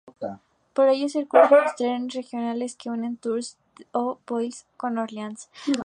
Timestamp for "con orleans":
4.75-5.47